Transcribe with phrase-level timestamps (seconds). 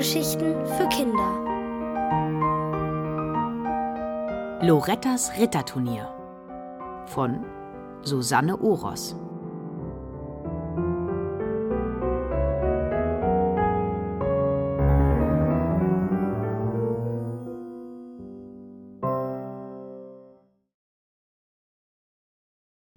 [0.00, 1.30] Hörgeschichten für Kinder.
[4.62, 6.08] Lorettas Ritterturnier
[7.04, 7.44] von
[8.00, 9.14] Susanne Oros.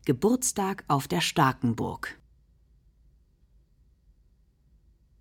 [0.06, 2.18] Geburtstag auf der Starkenburg.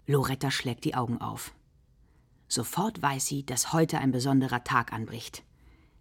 [0.07, 1.53] Loretta schlägt die Augen auf.
[2.53, 5.43] Sofort weiß sie, dass heute ein besonderer Tag anbricht.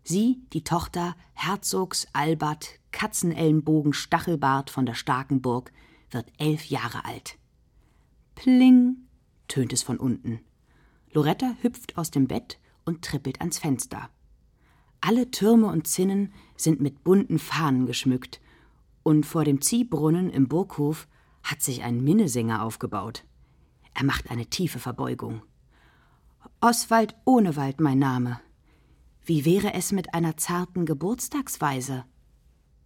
[0.04, 5.72] Sie, die Tochter Herzogs Albert Katzenellenbogen Stachelbart von der Starkenburg,
[6.09, 7.38] wird elf Jahre alt.
[8.36, 8.98] Pling,
[9.48, 10.42] tönt es von unten.
[11.14, 14.09] Loretta hüpft aus dem Bett und trippelt ans Fenster.
[15.00, 18.42] Alle Türme und Zinnen sind mit bunten Fahnen geschmückt
[19.03, 21.08] und vor dem Ziehbrunnen im Burghof
[21.44, 23.23] hat sich ein Minnesänger aufgebaut.
[23.94, 25.44] Er macht eine tiefe Verbeugung.
[26.59, 28.39] Oswald Ohnewald mein Name.
[29.23, 32.06] Wie wäre es mit einer zarten Geburtstagsweise?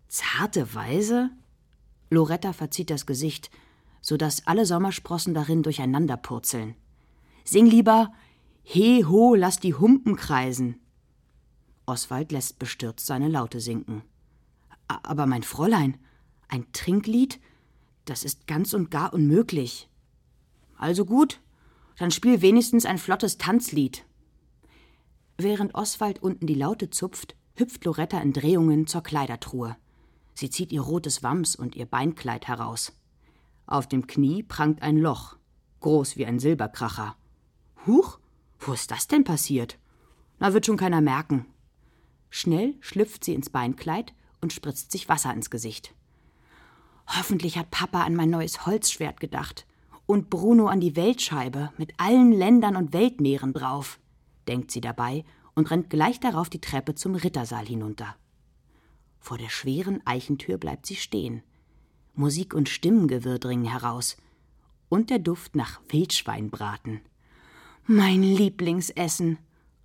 [0.08, 1.31] Zarte Weise?
[2.09, 3.50] Loretta verzieht das Gesicht,
[4.02, 6.76] so dass alle Sommersprossen darin durcheinander purzeln.
[7.44, 8.14] Sing lieber
[8.64, 10.80] He ho, lass die Humpen kreisen.
[11.86, 14.03] Oswald lässt bestürzt seine Laute sinken.
[14.88, 15.98] Aber mein Fräulein,
[16.48, 17.39] ein Trinklied?
[18.06, 19.89] Das ist ganz und gar unmöglich.
[20.78, 21.42] Also gut,
[21.98, 24.06] dann spiel wenigstens ein flottes Tanzlied.
[25.38, 29.76] Während Oswald unten die Laute zupft, hüpft Loretta in Drehungen zur Kleidertruhe.
[30.34, 32.94] Sie zieht ihr rotes Wams und ihr Beinkleid heraus.
[33.68, 35.38] Auf dem Knie prangt ein Loch,
[35.80, 37.16] groß wie ein Silberkracher.
[37.88, 38.20] Huch,
[38.60, 39.78] wo ist das denn passiert?
[40.40, 41.46] Na, wird schon keiner merken.
[42.30, 45.94] Schnell schlüpft sie ins Beinkleid und spritzt sich Wasser ins Gesicht.
[47.08, 49.66] Hoffentlich hat Papa an mein neues Holzschwert gedacht
[50.05, 53.99] und Bruno an die Weltscheibe mit allen Ländern und Weltmeeren drauf,
[54.48, 55.23] denkt sie dabei
[55.55, 58.16] und rennt gleich darauf die Treppe zum Rittersaal hinunter.
[59.20, 61.42] Vor der schweren Eichentür bleibt sie stehen.
[62.14, 64.17] Musik und Stimmengewirr dringen heraus
[64.89, 67.02] und der Duft nach Wildschweinbraten.
[67.87, 69.39] Mein Lieblingsessen.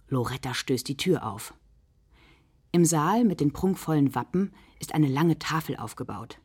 [0.09, 1.55] Loretta stößt die Tür auf.
[2.73, 6.39] Im Saal mit den prunkvollen Wappen ist eine lange Tafel aufgebaut.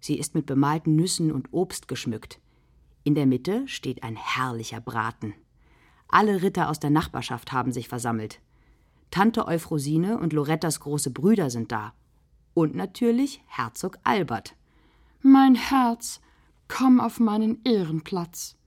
[0.00, 2.40] Sie ist mit bemalten Nüssen und Obst geschmückt.
[3.08, 5.32] In der Mitte steht ein herrlicher Braten.
[6.08, 8.42] Alle Ritter aus der Nachbarschaft haben sich versammelt.
[9.10, 11.94] Tante Euphrosine und Lorettas große Brüder sind da.
[12.52, 14.56] Und natürlich Herzog Albert.
[15.22, 16.20] Mein Herz,
[16.68, 18.58] komm auf meinen Ehrenplatz.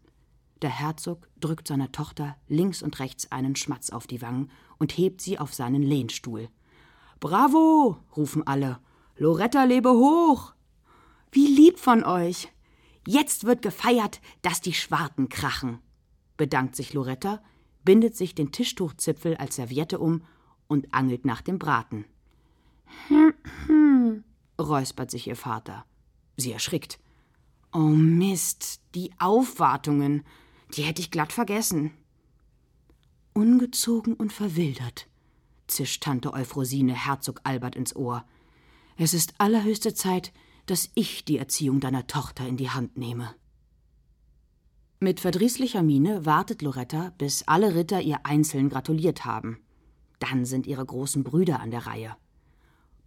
[0.63, 4.49] Der Herzog drückt seiner Tochter links und rechts einen Schmatz auf die Wangen
[4.79, 6.49] und hebt sie auf seinen Lehnstuhl.
[7.19, 7.99] Bravo!
[8.17, 8.79] rufen alle.
[9.17, 10.55] Loretta lebe hoch!
[11.31, 12.51] Wie lieb von euch!
[13.07, 15.79] Jetzt wird gefeiert, dass die Schwarten krachen,
[16.37, 17.41] bedankt sich Loretta,
[17.83, 20.23] bindet sich den Tischtuchzipfel als Serviette um
[20.67, 22.05] und angelt nach dem Braten.
[23.07, 23.33] Hm,
[23.67, 24.23] hm,
[24.59, 25.85] räuspert sich ihr Vater.
[26.37, 26.99] Sie erschrickt.
[27.73, 30.23] Oh Mist, die Aufwartungen,
[30.75, 31.91] die hätte ich glatt vergessen.
[33.33, 35.07] Ungezogen und verwildert,
[35.67, 38.25] zischt Tante Euphrosine Herzog Albert ins Ohr.
[38.97, 40.33] Es ist allerhöchste Zeit,
[40.65, 43.33] dass ich die Erziehung deiner Tochter in die Hand nehme.
[44.99, 49.59] Mit verdrießlicher Miene wartet Loretta, bis alle Ritter ihr einzeln gratuliert haben.
[50.19, 52.15] Dann sind ihre großen Brüder an der Reihe.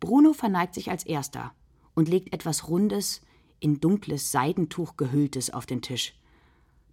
[0.01, 1.53] Bruno verneigt sich als erster
[1.95, 3.23] und legt etwas Rundes,
[3.61, 6.15] in dunkles Seidentuch gehülltes auf den Tisch.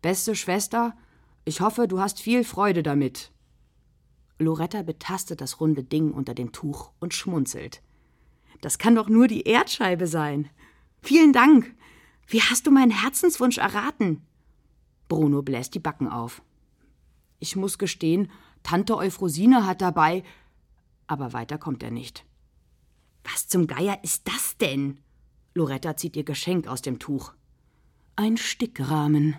[0.01, 0.95] Beste Schwester,
[1.43, 3.31] ich hoffe, du hast viel Freude damit.
[4.37, 7.81] Loretta betastet das runde Ding unter dem Tuch und schmunzelt.
[8.61, 10.49] Das kann doch nur die Erdscheibe sein.
[11.01, 11.73] Vielen Dank.
[12.27, 14.21] Wie hast du meinen Herzenswunsch erraten?
[15.07, 16.41] Bruno bläst die Backen auf.
[17.39, 18.31] Ich muss gestehen,
[18.63, 20.23] Tante Euphrosine hat dabei.
[21.07, 22.25] Aber weiter kommt er nicht.
[23.23, 24.99] Was zum Geier ist das denn?
[25.53, 27.33] Loretta zieht ihr Geschenk aus dem Tuch.
[28.15, 29.35] Ein Stickrahmen.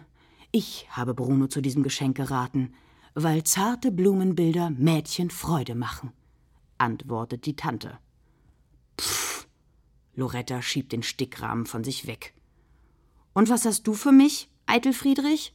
[0.51, 2.75] Ich habe Bruno zu diesem Geschenk geraten,
[3.15, 6.13] weil zarte Blumenbilder Mädchen Freude machen,
[6.77, 7.99] antwortet die Tante.
[9.01, 9.47] Pff,
[10.15, 12.35] Loretta schiebt den Stickrahmen von sich weg.
[13.33, 15.55] Und was hast du für mich, Eitel Friedrich?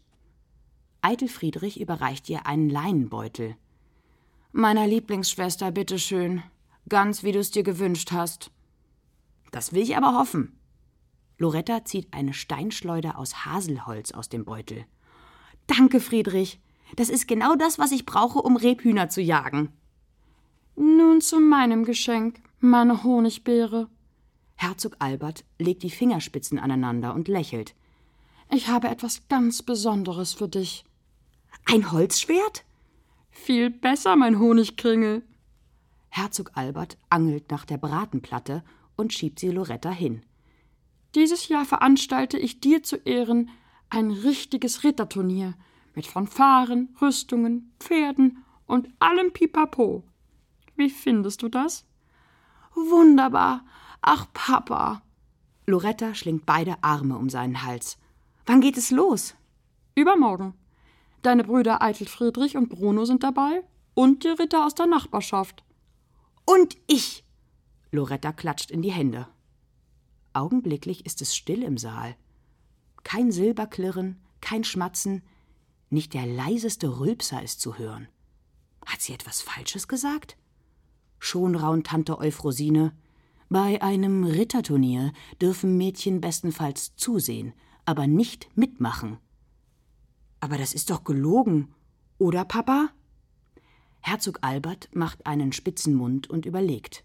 [1.01, 3.56] Eitel Friedrich überreicht ihr einen Leinenbeutel.
[4.51, 6.42] Meiner Lieblingsschwester, bitteschön.
[6.89, 8.51] Ganz wie du es dir gewünscht hast.
[9.51, 10.57] Das will ich aber hoffen.
[11.38, 14.86] Loretta zieht eine Steinschleuder aus Haselholz aus dem Beutel.
[15.68, 16.60] Danke, Friedrich.
[16.95, 19.69] Das ist genau das, was ich brauche, um Rebhühner zu jagen.
[20.75, 23.88] Nun zu meinem Geschenk, meine Honigbeere.
[24.56, 27.75] Herzog Albert legt die Fingerspitzen aneinander und lächelt.
[28.50, 30.83] Ich habe etwas ganz Besonderes für dich.
[31.65, 32.63] Ein Holzschwert?
[33.30, 35.24] Viel besser, mein Honigkringel.
[36.09, 38.63] Herzog Albert angelt nach der Bratenplatte
[38.95, 40.24] und schiebt sie Loretta hin.
[41.13, 43.50] Dieses Jahr veranstalte ich dir zu Ehren
[43.89, 45.54] ein richtiges Ritterturnier
[45.94, 50.04] mit Fanfaren, Rüstungen, Pferden und allem Pipapo.
[50.75, 51.86] Wie findest du das?
[52.77, 53.65] Wunderbar.
[54.01, 55.01] Ach, Papa.
[55.65, 57.97] Loretta schlingt beide Arme um seinen Hals.
[58.45, 59.33] Wann geht es los?
[59.95, 60.53] Übermorgen.
[61.24, 63.63] Deine Brüder Eitel Friedrich und Bruno sind dabei
[63.95, 65.63] und die Ritter aus der Nachbarschaft.
[66.45, 67.25] Und ich.
[67.91, 69.27] Loretta klatscht in die Hände.
[70.33, 72.15] Augenblicklich ist es still im Saal.
[73.03, 75.23] Kein Silberklirren, kein Schmatzen,
[75.89, 78.07] nicht der leiseste Rülpser ist zu hören.
[78.85, 80.38] Hat sie etwas Falsches gesagt?
[81.19, 82.94] Schon raunt Tante Euphrosine.
[83.50, 87.54] Bei einem Ritterturnier dürfen Mädchen bestenfalls zusehen,
[87.86, 89.18] aber nicht mitmachen.
[90.40, 91.74] Aber das ist doch gelogen,
[92.19, 92.90] oder, Papa?
[94.02, 97.04] Herzog Albert macht einen spitzen Mund und überlegt.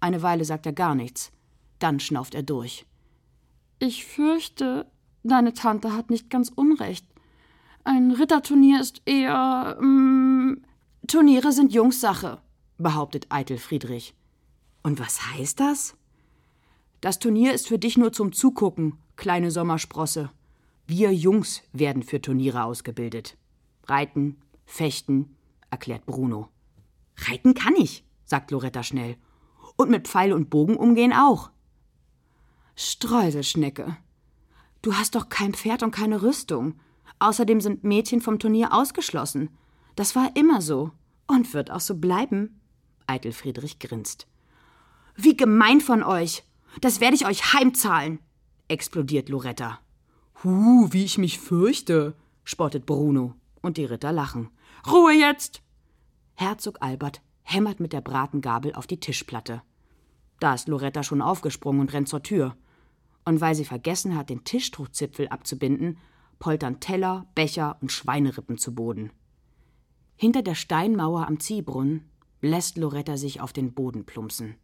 [0.00, 1.32] Eine Weile sagt er gar nichts,
[1.78, 2.86] dann schnauft er durch.
[3.78, 4.90] Ich fürchte,
[5.22, 7.06] deine Tante hat nicht ganz unrecht.
[7.84, 9.76] Ein Ritterturnier ist eher.
[9.80, 10.62] Mm,
[11.06, 12.40] Turniere sind Jungssache,
[12.78, 14.14] behauptet Eitel Friedrich.
[14.82, 15.96] Und was heißt das?
[17.00, 20.30] Das Turnier ist für dich nur zum Zugucken, kleine Sommersprosse.
[20.86, 23.36] Wir Jungs werden für Turniere ausgebildet.
[23.84, 25.36] Reiten, fechten,
[25.70, 26.48] erklärt Bruno.
[27.16, 29.16] Reiten kann ich, sagt Loretta schnell.
[29.76, 31.50] Und mit Pfeil und Bogen umgehen auch.
[32.76, 33.96] Streuselschnecke.
[34.82, 36.74] Du hast doch kein Pferd und keine Rüstung.
[37.18, 39.50] Außerdem sind Mädchen vom Turnier ausgeschlossen.
[39.96, 40.92] Das war immer so
[41.26, 42.60] und wird auch so bleiben.
[43.06, 44.26] Eitel Friedrich grinst.
[45.14, 46.44] Wie gemein von euch!
[46.80, 48.18] Das werde ich euch heimzahlen!
[48.68, 49.78] explodiert Loretta.
[50.42, 52.14] Hu, wie ich mich fürchte,
[52.44, 54.50] spottet Bruno, und die Ritter lachen.
[54.86, 55.62] Ruhe jetzt!
[56.34, 59.62] Herzog Albert hämmert mit der Bratengabel auf die Tischplatte.
[60.40, 62.56] Da ist Loretta schon aufgesprungen und rennt zur Tür.
[63.24, 65.98] Und weil sie vergessen hat, den Tischtuchzipfel abzubinden,
[66.38, 69.10] poltern Teller, Becher und Schweinerippen zu Boden.
[70.16, 72.10] Hinter der Steinmauer am Ziehbrunnen
[72.40, 74.56] lässt Loretta sich auf den Boden plumpsen.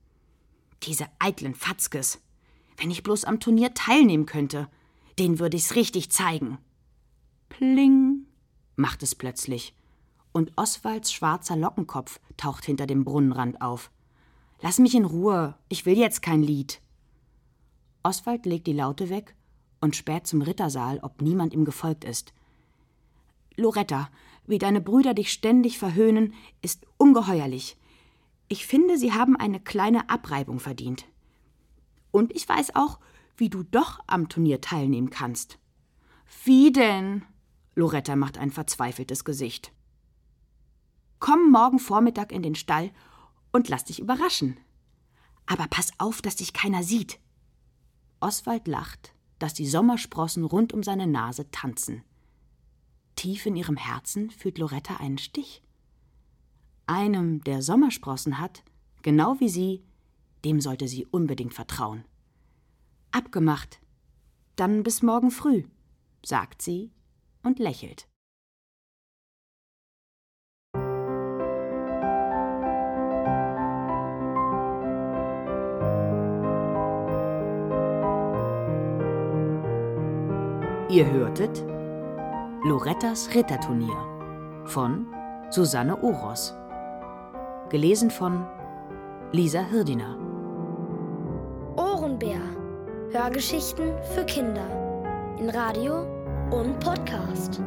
[0.83, 2.21] Diese eitlen Fatzkes.
[2.77, 4.69] Wenn ich bloß am Turnier teilnehmen könnte,
[5.19, 6.59] den würde ich's richtig zeigen.
[7.49, 8.27] Pling,
[8.77, 9.75] macht es plötzlich,
[10.33, 13.91] und Oswalds schwarzer Lockenkopf taucht hinter dem Brunnenrand auf.
[14.61, 16.81] Lass mich in Ruhe, ich will jetzt kein Lied.
[18.03, 19.37] Oswald legt die Laute weg
[19.81, 22.33] und späht zum Rittersaal, ob niemand ihm gefolgt ist.
[23.57, 24.09] Loretta,
[24.47, 27.77] wie deine Brüder dich ständig verhöhnen, ist ungeheuerlich.
[28.49, 31.07] Ich finde, sie haben eine kleine Abreibung verdient.
[32.11, 32.99] Und ich weiß auch,
[33.37, 35.59] wie du doch am Turnier teilnehmen kannst.
[36.45, 37.25] Wie denn?
[37.75, 39.73] Loretta macht ein verzweifeltes Gesicht.
[41.19, 42.91] Komm morgen Vormittag in den Stall
[43.53, 44.59] und lass dich überraschen.
[45.47, 47.19] Aber pass auf, dass dich keiner sieht.
[48.21, 52.05] Oswald lacht, dass die Sommersprossen rund um seine Nase tanzen.
[53.23, 55.63] Tief in ihrem Herzen fühlt Loretta einen Stich.
[56.89, 58.65] Einem, der Sommersprossen hat,
[59.03, 59.85] genau wie sie,
[60.45, 62.05] dem sollte sie unbedingt vertrauen.
[63.13, 63.79] Abgemacht.
[64.57, 65.63] Dann bis morgen früh,
[66.27, 66.91] sagt sie
[67.45, 68.09] und lächelt.
[80.91, 81.72] Ihr hörtet
[82.65, 85.09] Lorettas Ritterturnier von
[85.51, 86.55] Susanne Oros.
[87.71, 88.47] Gelesen von
[89.33, 90.17] Lisa Hirdiner.
[91.77, 92.39] Ohrenbär.
[93.11, 94.69] Hörgeschichten für Kinder.
[95.41, 96.07] In Radio
[96.53, 97.61] und Podcast.